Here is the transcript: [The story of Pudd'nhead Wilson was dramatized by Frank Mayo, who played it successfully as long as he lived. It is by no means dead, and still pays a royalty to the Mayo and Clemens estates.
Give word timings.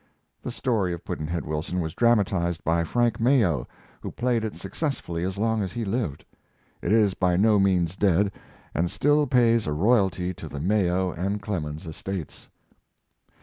[The 0.41 0.49
story 0.51 0.93
of 0.93 1.05
Pudd'nhead 1.05 1.45
Wilson 1.45 1.79
was 1.79 1.93
dramatized 1.93 2.63
by 2.63 2.83
Frank 2.83 3.19
Mayo, 3.19 3.67
who 4.01 4.09
played 4.09 4.43
it 4.43 4.55
successfully 4.55 5.23
as 5.23 5.37
long 5.37 5.61
as 5.61 5.73
he 5.73 5.85
lived. 5.85 6.25
It 6.81 6.91
is 6.91 7.13
by 7.13 7.35
no 7.37 7.59
means 7.59 7.95
dead, 7.95 8.31
and 8.73 8.89
still 8.89 9.27
pays 9.27 9.67
a 9.67 9.73
royalty 9.73 10.33
to 10.33 10.47
the 10.47 10.59
Mayo 10.59 11.11
and 11.11 11.39
Clemens 11.39 11.85
estates. 11.85 12.49